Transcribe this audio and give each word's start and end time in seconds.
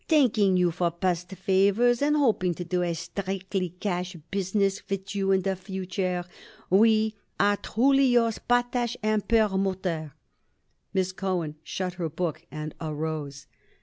Thanking 0.07 0.57
you 0.57 0.71
for 0.71 0.89
past 0.89 1.29
favors 1.33 2.01
and 2.01 2.15
hoping 2.17 2.55
to 2.55 2.63
do 2.63 2.81
a 2.81 2.95
strictly 2.95 3.69
cash 3.69 4.15
business 4.31 4.81
with 4.89 5.15
you 5.15 5.31
in 5.31 5.43
the 5.43 5.55
future, 5.55 6.25
we 6.71 7.13
are 7.39 7.57
truly 7.57 8.05
yours, 8.07 8.39
Potash 8.39 8.97
& 9.15 9.27
Perlmutter." 9.27 10.13
Miss 10.91 11.11
Cohen 11.11 11.55
shut 11.63 11.93
her 12.01 12.09
book 12.09 12.43
and 12.49 12.73
arose. 12.81 13.45